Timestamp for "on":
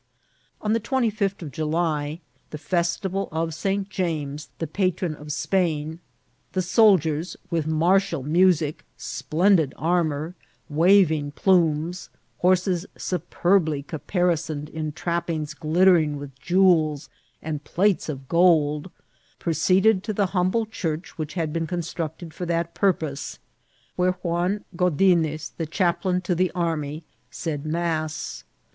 0.61-0.73